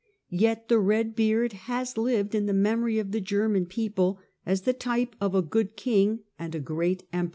^ 0.01 0.03
Yet 0.31 0.67
the" 0.67 0.81
Eedbeard" 0.81 1.51
has 1.69 1.95
lived 1.95 2.33
in 2.33 2.47
the 2.47 2.55
memory 2.55 2.97
of 2.97 3.11
the 3.11 3.21
German 3.21 3.67
people 3.67 4.17
as 4.47 4.61
the 4.61 4.73
type 4.73 5.15
of 5.21 5.35
a 5.35 5.43
good 5.43 5.75
king 5.75 6.21
and 6.39 6.55
a 6.55 6.59
great 6.59 7.03
Emperor. 7.13 7.29